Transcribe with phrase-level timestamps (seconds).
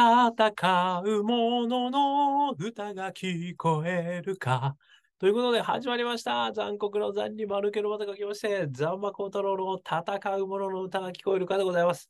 [0.00, 4.76] 戦う者の歌が聞こえるか。
[5.18, 6.52] ということで始まりました。
[6.52, 12.08] 残酷の残に丸けのまた書きまして、ザンマコウタロウの戦う者の歌が聞こえるかでございます。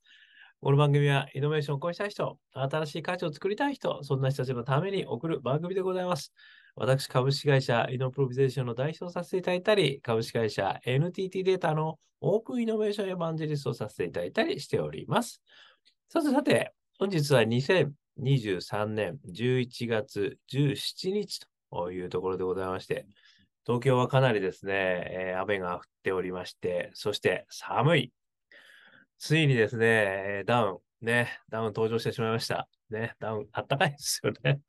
[0.60, 6.34] この番組はイノベーションを起こしたい人、新しい価値を作りたい人、そんな人たちのために送る番組でございます。
[6.76, 15.40] 私、株式会社イノプロビゼーションの代表をさせていただいたり、株式会社 NTT データのオープンイノベーションエヴァンジェリストをさせていただいたりしております。
[16.10, 23.06] さてさて、本日は2023年11月17日というところでございまして、
[23.64, 28.12] 東京はかなりですね、えー雨が降っておりまして、そして寒い。
[29.16, 32.68] ついにですね、えーダウン、ね、ダウン登場してしまいました。
[32.90, 34.60] ね、ダウン、あったかいですよね。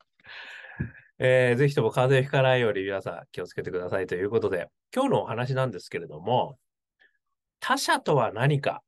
[1.17, 6.59] えーぜひとも風邪ひかないように皆さん気をつけてくださいということで、今日のお話なんですけれども、
[7.59, 8.83] 他者とは何か。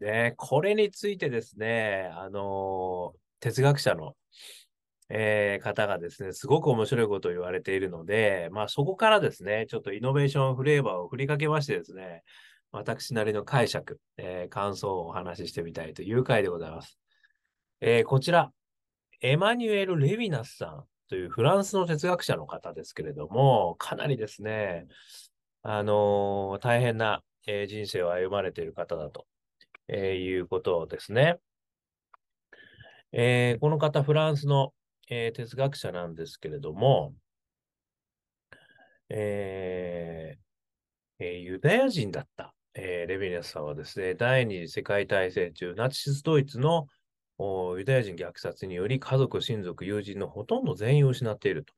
[0.00, 4.14] ね、これについてですね、あの哲学者の、
[5.08, 12.22] えー方がですね、すごく面白いことを言われているので、まあそこからですね、ちょっとイノベーションフレーバーを振りかけましてですね、
[12.70, 16.98] 私なりの解釈、えー感想をお話ししてみたいという回でございます。
[17.80, 18.52] えーこちら、
[19.20, 24.86] エマニュエル・レヴィナスさんというフランスの哲学者の方ですけれども、かなりですね、
[25.62, 29.26] あのー大変な、えー人生を歩まれている方だと、
[29.88, 31.38] えーいうことですね。
[33.12, 34.72] えーこの方、フランスの、
[35.08, 37.14] えー哲学者なんですけれども、
[39.08, 46.86] えーえユダヤ人だった、えレヴィナスさんはですね、第二次世界大戦中、ナチスドイツの
[47.76, 51.74] ユダヤ人虐殺により家族、親族、友人のほとんど全員を失っていると、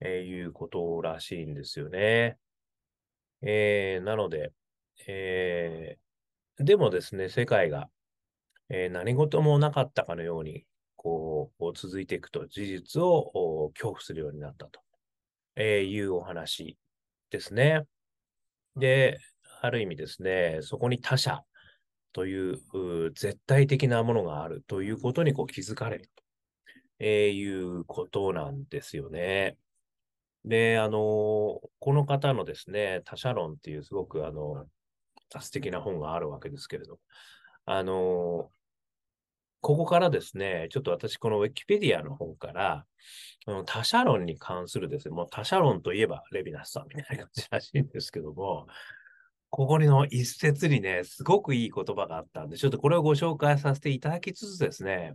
[0.00, 2.36] えいうことらしいんですよね。
[3.40, 4.52] えなので、
[5.06, 5.96] え
[6.58, 7.88] でもですね、世界が、
[8.68, 10.64] えー何事もなかったかのように、
[10.96, 14.80] こう、続いていくと、事実を恐怖するようになったと、
[15.56, 16.78] えーいうお話
[17.30, 17.84] ですね。
[18.76, 19.18] で、
[19.62, 21.42] ある意味ですね、そこに他者
[22.12, 26.22] という絶対的なものがあるということにこう気づかれると、
[27.00, 29.58] えーいうことなんですよね。
[30.44, 34.66] で、あのこの方のですね、他者論っていうすごくあの、
[35.28, 36.98] 素敵な本があるわけですけれど、
[37.66, 38.50] あの
[39.64, 42.84] ここからですね、ちょっと私このウィキペディアの方から、
[43.64, 48.66] 他者論に関するですね、もう他者論といえばレヴィナスさんみたいな感じらしいんですけども、
[49.48, 55.14] ここにの一節にね、すごくいい言葉があったんで、ちょっとこれをご紹介させていただきつつですね、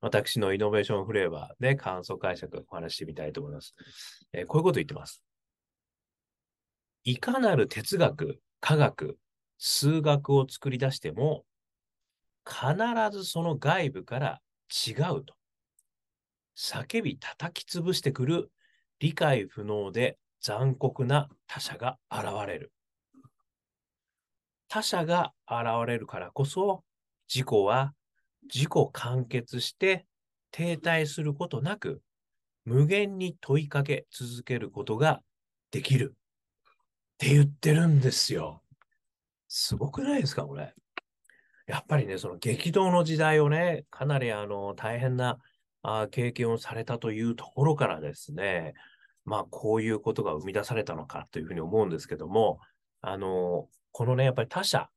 [0.00, 3.74] 私のイノベーションフレーバーで感想解釈をお話ししてみたいと思います。
[4.32, 5.22] えーこういうこと言ってます。
[7.04, 9.18] いかなる哲学、科学、
[9.64, 11.44] 数学を作り出しても、
[12.44, 12.74] 必
[13.16, 15.34] ずその外部から違うと。
[16.56, 18.50] 叫び叩き潰してくる
[18.98, 22.72] 理解不能で残酷な他者が現れる。
[24.66, 26.82] 他者が現れるからこそ、
[27.32, 27.94] 自己は
[28.52, 30.06] 自己完結して
[30.50, 32.02] 停滞することなく、
[32.64, 35.20] 無限に問いかけ続けることが
[35.70, 36.16] できる。
[36.16, 38.61] って言ってるんですよ。
[39.54, 40.72] すごくないですか、これ。
[41.66, 45.38] やっぱりね、その激動の時代をね、かなりあの大変な
[45.82, 48.72] あ経験をされたというところからですね、
[49.26, 52.60] まあこういうことが生み出されたのかというふうに思うんですけども、
[53.02, 54.88] あの、このね、やっぱり他者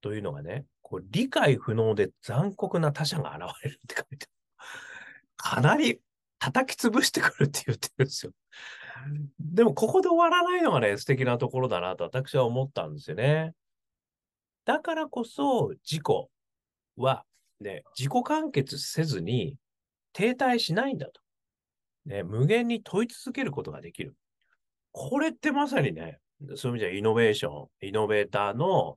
[0.00, 4.26] というのがね、こう理解不能で残酷な他者が現れるって書いて。
[5.36, 6.00] かなり
[6.40, 8.32] 叩き潰してくるって言ってるんですよ。
[9.38, 13.54] でもここで終わらないのがね、素敵なところだなと私は思ったんですよね。
[14.64, 16.28] だからこそ自己
[16.96, 17.24] は、
[17.60, 19.56] ね、自己完結せずに
[20.12, 21.20] 停滞しないんだと。
[22.06, 24.14] ね、無限に問い続けることができる。
[24.92, 26.18] これってまさにね、
[26.56, 28.96] そういう意味じゃイノベーション、イノベーターの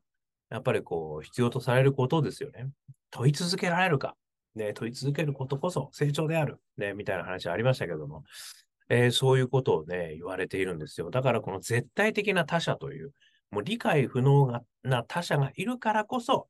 [0.50, 2.68] やっぱりこう必要とされることですよね。
[3.12, 4.16] 問い続けられるか。
[4.56, 6.60] ね、問い続けることこそ成長である。
[6.78, 8.24] ね、みたいな話ありましたけども、
[8.90, 11.10] えーそういうことをね、言われているんですよ。
[11.10, 13.12] だからこの絶対的な他者という、
[13.52, 16.48] もう理解不能な他者がいるからこそ、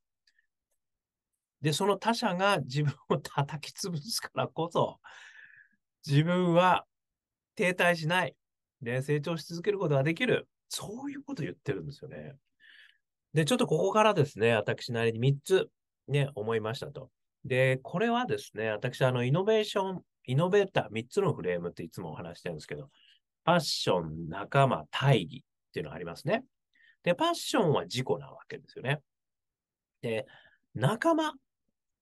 [1.62, 5.00] で、その他者が自分を叩き潰すからこそ、
[6.06, 6.86] 自分は
[7.56, 8.36] 停滞しない。
[8.82, 10.48] で、成長し続けることができる。
[10.70, 12.36] そういうこと言ってるんですよね。
[13.34, 15.70] で、ちょっとここからですね、私なりに3つ
[16.08, 17.10] ね、思いましたと。
[17.46, 22.90] で、これはですね、私、あの、イノベーション、イノベーター3つのフレームっていつもお話してるんですけど、
[23.44, 25.38] パッション、仲間、大義
[25.70, 26.44] っていうのがありますね。
[27.08, 29.00] で、パッションは自己なわけですよね。
[30.02, 30.26] で、
[30.76, 31.32] 仲間っ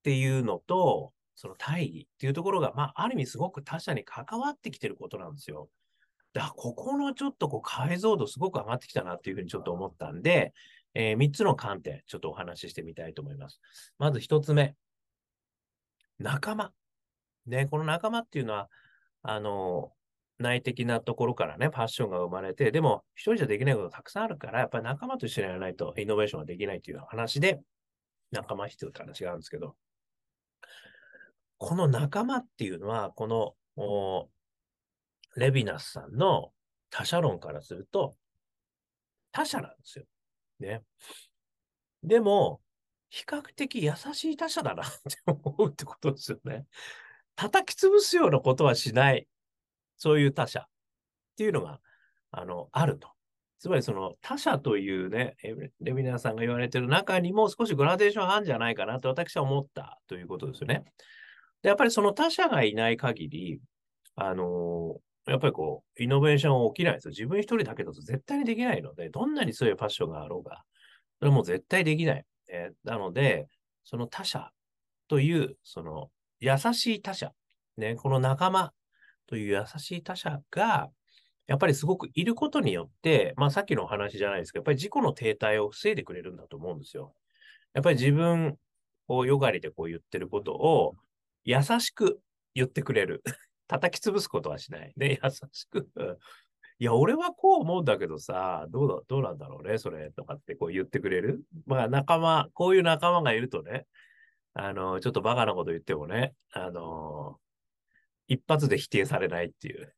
[0.02, 5.68] ていうのと、その大義っていうところが、まあ、ある意味すごく他者に関わってきてることなんですよ。
[6.32, 10.52] だ、ここのちょっとこう解像度すごく上がってきたなっていうふうにちょっと思ったんで、
[10.94, 13.60] えー、3つの観点、ちょっとお話ししてみたいと思います。
[14.00, 14.74] まず1つ目。
[16.18, 16.72] 仲間。
[17.46, 18.68] ね、この仲間っていうのは、
[19.22, 19.92] あの、
[20.38, 27.60] 内的なところからね、パッションが生まれて、でも、一人じゃできないことたくさんあるから、やっぱり仲間と一緒にやらないとイノベーションができないという話で、
[28.30, 29.76] 仲間必要って話があるんですけど、
[31.58, 34.28] この仲間っていうのは、この、
[35.36, 36.52] レヴィナスさんの
[36.90, 38.14] 他者論からすると、
[39.32, 40.04] 他者なんですよ。
[40.60, 40.82] ね。
[42.02, 42.60] でも、
[43.10, 46.66] 比較的優しい他者だなって思うってことですよね。
[47.34, 49.26] 叩き潰すようなことはしない、
[49.96, 50.64] そういう他者っ
[51.36, 51.80] ていうのが、
[52.30, 53.08] あの、あると。
[53.58, 55.36] つまりその他者というね、
[55.80, 60.84] レミナーさんが言われてる中にも少しグラデーションあるんじゃないかなと私は思ったということですよね。
[61.62, 63.60] で、やっぱりその他者がいない限り、
[64.14, 64.96] あの、
[65.26, 67.10] やっぱりこう、イノベーション起きないですよ。
[67.10, 70.62] 自分一人だけだと絶対にできないので、どんなに強いパッションがあろうが、
[71.18, 72.24] それも絶対できない。
[72.48, 73.48] えー、なので、
[73.84, 74.50] その他者
[75.08, 76.10] という、その
[76.40, 77.32] 優しい他者、
[77.76, 78.72] ね、この仲間
[79.26, 80.90] という優しい他者が、
[81.46, 87.14] やっぱりすごくいることによって、まあさっきのお話じゃないですけど、やっぱり事故の停滞を防いでくれるんだと思うんですよ。
[87.74, 88.56] やっぱり自分
[89.08, 90.94] をよがりでこう言ってることを
[91.44, 92.20] 優しく
[92.54, 93.22] 言ってくれる。
[93.68, 94.92] 叩き潰すことはしない。
[94.96, 95.88] で、優しく
[96.78, 101.42] いや、俺はこう思うんだけどさ、どうだ、どうなんだろうね、それ、とかってこう言ってくれる。
[101.64, 103.86] まあ、仲間、こういう仲間がいるとね、
[104.52, 107.38] あの、ちょっとバカなこと言ってもね、あの、
[108.28, 109.94] 一発で否定されないっていう。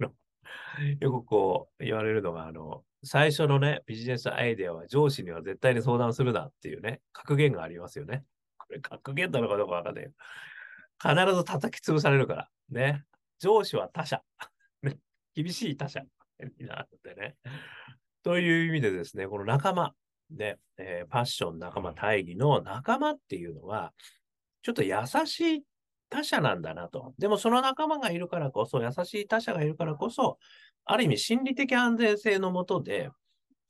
[1.00, 8.24] よくこう言われるのが、あの、最初のね、ビジネスアイデアは上司には絶対に相談するなっていうね、格言がありますよね。
[8.58, 10.10] これ格言なのかどうかわかんない。
[11.02, 12.50] 必ず叩き潰されるから。
[12.70, 13.04] ね。
[13.38, 14.22] 上司は他者。
[15.34, 16.00] 厳しい他者
[16.58, 17.36] になってね。
[18.22, 19.92] という意味でですね、この仲間、
[20.30, 23.92] ね、えー、パッション仲間大義の仲間っていうのは、
[24.62, 24.94] ちょっと優
[25.26, 25.62] しい
[26.14, 27.12] 他者なんだなと。
[27.18, 30.38] でもその仲間がいるからこそ、優しい他者がいるからこそ、
[30.84, 33.10] ある意味心理的安全性のもとで、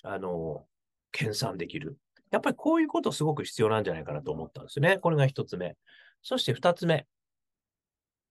[0.02, 0.66] あの、
[1.10, 1.96] 研鑽できる。
[2.30, 4.98] やっぱりこういうことすごく必要なんじゃないかなと思ったんですね。
[4.98, 5.74] これが一つ目。
[6.20, 7.06] そして二つ目。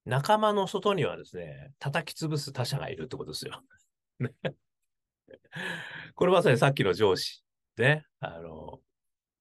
[0.05, 3.63] 仲間の外にはですね、叩き潰す他者がいるってことですよ。
[6.13, 7.43] これまさにさっきの上司。
[7.77, 8.05] ね。
[8.19, 8.79] あの、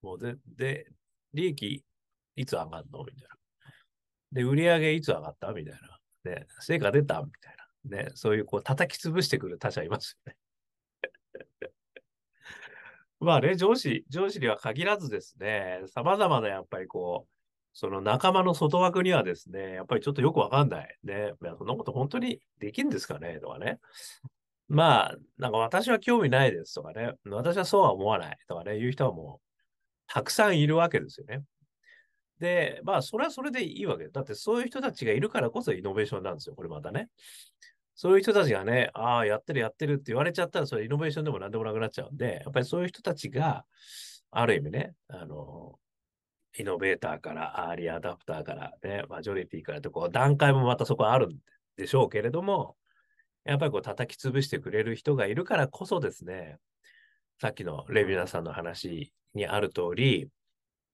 [0.01, 0.87] もうで、で、
[1.35, 1.85] 利益
[2.37, 3.05] いつ上がるの？
[3.05, 3.42] みたいな。
[4.33, 5.53] で、売り上げいつ上がった？
[5.53, 5.75] みたい
[6.25, 6.31] な。
[6.33, 7.21] ね、成果出た？
[7.23, 7.57] みたい
[7.91, 8.05] な。
[8.05, 10.37] ね、そういうこう叩き潰してくる他者いますよね。
[13.21, 17.31] まあね、上司、上司には限らずですね、様々なやっぱりこう、
[17.75, 20.99] その仲間の外枠にはですね、やっぱりちょっとよくわかんない。
[21.05, 21.33] ね。
[21.43, 23.39] いやそんなこと本当にできるんですかね？
[23.41, 23.79] とかね。
[24.69, 27.13] まあ、なんか私は興味ないですとかね。
[27.27, 29.47] 私はそうは思わないとかね、いう人はもう、
[30.07, 31.43] たくさんいるわけですよね。
[32.39, 36.55] で、まあ、それはそれでいいわけだってそういう人たちがいるからこそイノベーションなんですよ。
[36.55, 37.09] これまたね。
[37.95, 43.65] そういう人たちがね、ああ、やってるやってるって言われちゃったら、それイノベーションでも何でもなくなっちゃうんで、やっぱりそういう人たちが、
[44.31, 45.79] ある意味ね、あの、
[46.59, 51.37] イノベーターから、アーリーアダプターから、ね、マジョリティからと、こう、段階もまたそこあるん
[51.77, 52.77] でしょうけれども、
[53.45, 56.59] やっぱりこう、叩き潰してくれる人がいるからこそですね、
[57.41, 60.29] さっきのレビュナーさんの話にある通り、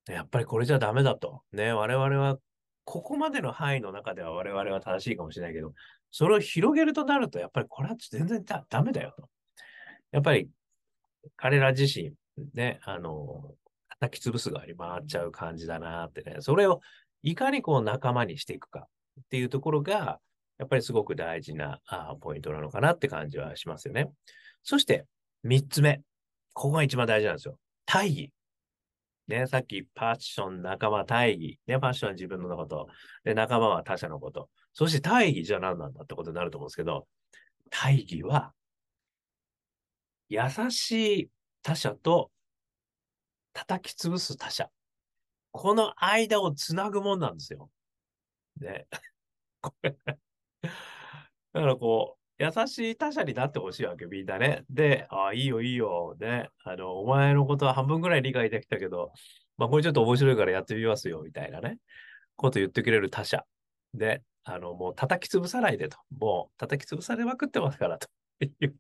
[0.09, 1.43] やっぱりこれじゃダメだと。
[1.53, 2.39] ね、我々は、
[2.85, 5.75] ここまでの範囲の中では我々は正しいかもしれないけど、
[6.11, 9.29] それを広げるとなると、やっぱりこれは全然だダメだよと。
[10.11, 10.49] やっぱり
[11.37, 12.15] 彼ら自身、
[12.55, 13.55] ね、あの、
[14.01, 16.37] 叩き潰す側に回っちゃう感じだなってね。
[16.41, 16.81] それを
[17.23, 18.87] いかにこう仲間にしていくか
[19.21, 20.21] っていうところが、
[20.59, 24.11] やっぱりすごく大事なあポイントなのかなって感じはしますよね。
[24.63, 25.05] そして、
[25.43, 26.01] 三つ目。
[26.53, 27.59] ここが一番大事なんですよ。
[27.87, 28.33] 大義。
[29.29, 31.59] ね、さっきパッション、仲間、大義。
[31.67, 32.89] ね、パッションは自分のこと。
[33.25, 34.49] で、仲間は他者のこと。
[34.73, 37.07] そして大義じゃ何なんだってことになると思うんですけど、
[37.71, 38.55] 大義は、
[40.31, 41.31] 優しい
[41.63, 42.31] 他者と
[43.53, 44.71] 叩き潰す他者。
[45.53, 47.71] この間をつなぐもんなんですよ。
[48.61, 48.87] ね。
[49.83, 50.01] だ
[51.53, 54.65] からこう、優しい他者になってほしいわけ、みんなね。
[54.71, 56.17] で、ああ、いいよ、いいよ。
[56.21, 56.51] ね。
[56.63, 59.13] あの、お前のことは半分ぐらい理解できたけど、
[59.57, 61.79] まあ、これちょっと面白いからやってみますよ、みたいなね。
[62.37, 63.45] こと言ってくれる他者。
[63.93, 65.99] で、あの、もう叩き潰さないでと。
[66.17, 68.09] もう叩き潰されまくってますからと。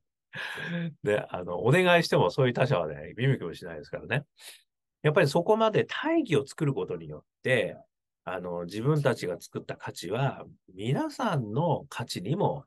[1.02, 4.24] で、あの、お願いしてもそういう他者はね、耳くもしないですからね。
[5.02, 7.76] やっぱりそこまで大義を作ることによって、
[8.24, 12.64] あの、自分たちが作った価値は、皆さんの価値にも、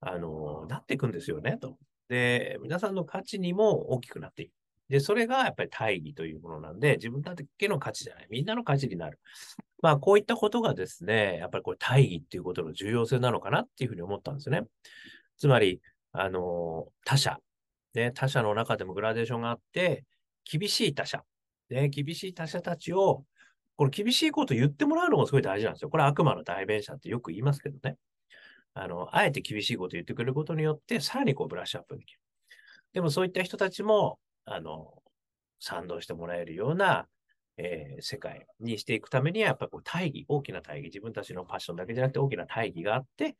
[0.00, 1.78] あの、なっていくんですよね、と。
[2.08, 4.52] で、皆さんの価値にも大きくなっていく。
[4.88, 9.18] で、それがやっぱり大義というものなんで、自分だけの価値じゃない、みんなの価値になる。
[9.82, 14.62] まあ、こういったことがですね、やっぱりこれ大義っていうことの重要性なのかなっていうふうに思ったんですね。
[15.36, 15.80] つまり、
[16.12, 17.38] あの、他者。
[17.94, 20.04] ね、他者の中でもグラデーションがあって、
[20.44, 21.22] 厳しい他者。
[21.70, 23.24] ね、厳しい他者たちを、
[23.76, 25.90] この厳しいこと言ってもらうのもすごい大事なんですよ。
[25.90, 27.96] これ悪魔の代弁者ってよく言いますけどね。
[28.74, 32.20] あの、あえて厳しいことを言ってくれることによって、さらにこうブラッシュアップできる。
[32.92, 35.02] でもそういった人たちも、あの、
[35.60, 37.06] 賛同してもらえるような、
[37.56, 43.36] えー、世界にしていくためには、やっぱりこう大義、大きな大義、自分たちのパッションだけじゃなくて大きな大義があって、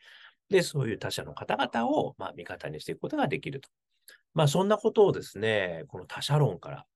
[0.50, 3.68] で、そういう他者の方々を、まあ、味方にしていくことができると。
[4.34, 6.86] まあ、そんなことをですね、この他者論から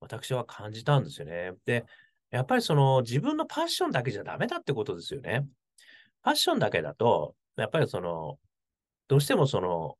[0.00, 1.52] 私は感じたんですよね。
[1.64, 1.84] で、
[2.30, 5.46] やっぱりその自分のパッションだけじゃダメだってことですよね。
[6.22, 8.38] パッションだけだと、やっぱりその、
[9.08, 9.96] どうしてもその、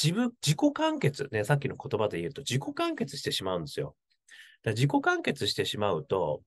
[0.00, 3.94] 自分、自己完結、ね、さっきの言葉で言うと自己完結してしまうんですよ。
[4.62, 6.42] だ自己完結してしまうと、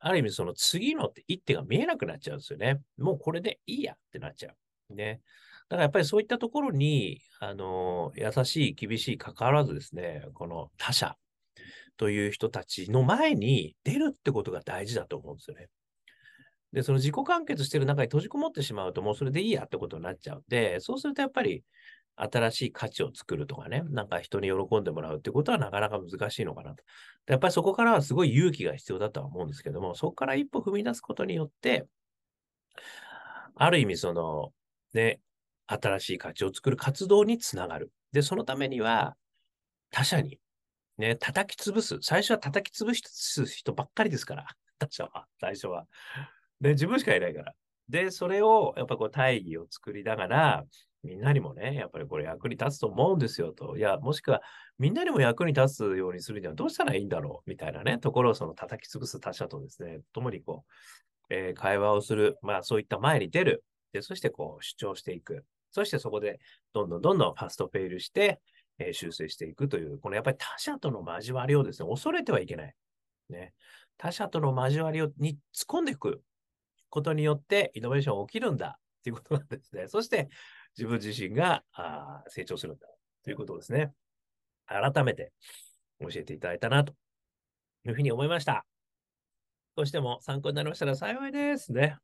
[0.00, 2.80] ある意味その次の一手が見えなくなっちゃうんですよね。
[2.98, 4.50] もうこれでいいやってなっちゃ
[4.90, 4.94] う。
[4.94, 5.20] ね。
[5.68, 11.16] だからやっぱりそういったところに、あの、優しい、厳しい、関わらずですね、この他者
[11.96, 15.68] という人たちの前に出るってことが大事だと思うんですよね。
[16.72, 21.64] で、その自己完結してる中に閉じこもってしまうと、もうそれでいいやってことになっちゃうんで、そうするとやっぱり、
[22.16, 26.84] 新しい価値を作るとかね、なんか人に喜んでもらうってことはなかなか難しいのかなと。
[27.28, 31.86] やっぱりそこからはすごい勇気が必要だとは思うんですけども、そこから一歩踏み出すことによって、
[33.54, 34.52] ある意味その、
[34.92, 35.20] ね、
[35.66, 37.90] 新しい価値を作る活動につながる。
[38.12, 39.16] で、そのためには、
[39.90, 40.38] 他者に、
[40.98, 41.98] ね、叩き潰す。
[42.02, 44.46] 最初は叩き潰す人ばっかりですから、
[44.78, 45.86] 他者は、最初は。
[46.60, 47.52] で、自分しかいないから。
[47.88, 50.64] で、それを、やっぱこう、大義を作りながら、
[51.02, 53.78] みんなにもね、やっぱりこれ役に立つと思うんですよと。
[53.78, 54.42] いや、もしくは
[54.78, 57.48] みんなにも役に立つようにするにはどうしたらいいんだろう？
[57.50, 60.64] みたいなね、ところをその叩き潰す他者とですね、共にこ
[61.30, 62.36] う、えー、会話をする。
[62.42, 63.64] まあそういった前に出る。
[63.94, 65.46] で、そしてこう主張していく。
[65.70, 66.38] そしてそこで
[66.74, 68.38] どんどんどんどんファストフェイルして、
[68.78, 72.74] えー、修正していくという、このやっぱり他者との交わりをですね、恐れてはいけない。
[73.30, 73.54] ね。
[73.96, 76.20] 他者との交わりをに突っ込んでいく
[76.90, 79.86] ことによってイノベーション起きるんだっていうことなんですね。
[79.88, 80.28] そして、
[80.76, 82.86] 自分自身があ成長するんだ
[83.24, 83.92] ということですね、
[84.66, 85.32] 改めて
[86.00, 86.94] 教えていただいたなと
[87.86, 88.66] いうふうに思いました。
[89.76, 91.96] 少しでも参考になりましたら幸いですね。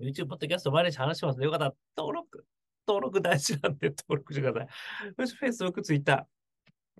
[0.00, 2.46] YouTube、ポッドキャスト毎日話しますので、よかったら登録、
[2.86, 4.68] 登録大事なんで登録してください。
[5.18, 6.26] そして Facebook、Twitter、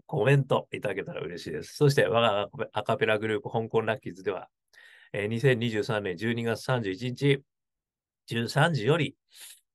[0.06, 1.76] コメントいただけたら嬉しいです。
[1.76, 4.48] そして我がアカペラグループ、香港ラッキーズでは、
[5.16, 7.42] えー、2023年12月31日、
[8.28, 9.14] 13時より、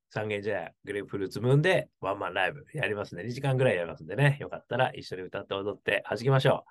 [0.09, 3.23] 三軒茶屋グレープフルーツムーンでワンマンライブやりますね。
[3.23, 4.37] 2時間ぐらいやりますんでね。
[4.41, 6.65] よかったら一緒に歌って踊って弾きましょ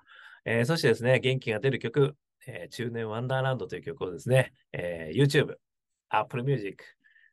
[0.45, 0.49] う。
[0.51, 5.55] えー、そしてですね、元気が出る曲、えー、中年ワンダーランドという曲をですね、えー、YouTube、
[6.09, 6.83] Apple Music、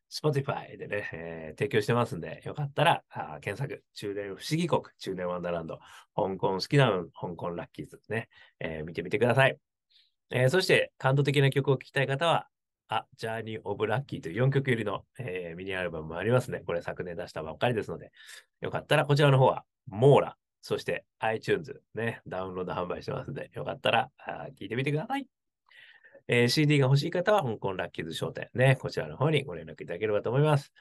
[0.09, 5.77] Spotify でね、えー、提供してますんで、よかったらあ検索、中年不思議国、中年ワンダーランド、
[6.15, 8.27] 香港好きな香港ラッキーズですね、
[8.59, 9.59] えー、見てみてください。
[10.29, 12.47] えー、そして、感動的な曲を聴きたい方は、
[12.89, 16.61] あ、ジャーニー・オブ・ラッキーという4曲入りの、えー、ミニアルバムもありますね。
[16.65, 18.11] これ昨年出したばっかりですので、
[18.61, 24.09] よかったらこちらの方は、モーラ、そして iTunes ね、ダウンロード販売してますので、よかったら
[24.59, 25.27] 聞いてみてください。
[26.29, 30.73] えー、CD が欲しい方は、香港ラッキーズ商店ね、こちらの方にご連絡いただければと思います。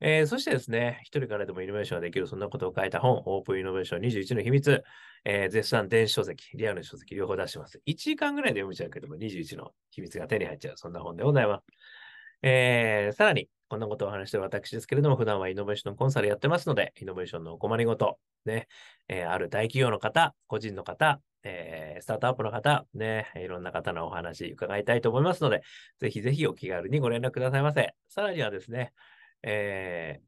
[0.00, 4.84] えー、そしてですね、一人からでもイノベーションができる、そんなことを書いた本、オープンイノベーション21の秘密、
[5.24, 7.80] えー、絶賛電子書籍、リアルの書籍両方出してます。
[7.86, 11.64] 1時間ぐらいで読めちゃうけども、21の秘密が手に入っちゃう、そんな本でございます。
[12.42, 18.68] えー、さらに、こんなことを話してる私ですけれども、普段はイノベーションコンサルやってますので、イノベーションのお困りごと、ね、
[19.08, 25.62] えー、ある大企業の方、個人の方、えー、スタートアップの方、ね、いろんな方のお話伺いたいと思いますので、
[25.98, 27.94] ぜひぜひお気軽にご連絡くださいませ。
[28.08, 28.92] さらにはですね、
[29.42, 30.22] えー、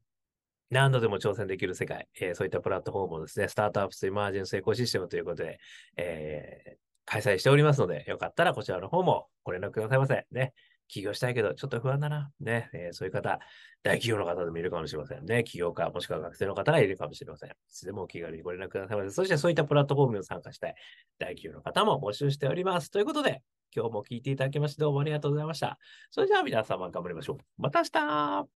[0.69, 5.59] 何度でも挑戦できる世界、えー、そういったプラットフォームをですね、スタートアップスエマージェンスエコシステムということで、
[5.97, 10.25] えー、開催しておりますので、よかったらこちらの方もご連絡くださいませ。
[10.31, 10.53] ね。
[10.87, 12.31] 起業したいけど、ちょっと不安だな。
[12.41, 12.69] ね。
[12.73, 13.39] えー、そういう方、
[13.81, 15.43] 大企業の方でもいるかもしれませんね。
[15.45, 17.49] 起業家、もしくは学生の方がいるかもしれません。
[17.49, 19.09] いつでもお気軽にご連絡くださいませ。
[19.11, 20.75] そしてそういったプラットフォームに参加したい
[21.17, 22.91] 大企業の方も募集しております。
[22.91, 23.41] ということで、
[23.73, 25.79] 今日も聞いていただきましてどうもありがとうございました。
[26.09, 27.37] それじゃあ皆様頑張りましょう。
[27.57, 28.47] また明日